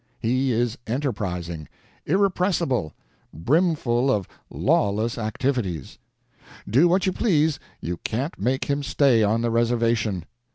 [0.19, 1.67] He is enterprising,
[2.07, 2.95] irrepressible,
[3.31, 5.99] brimful of lawless activities.
[6.67, 10.25] Do what you please, you can't make him stay on the reservation.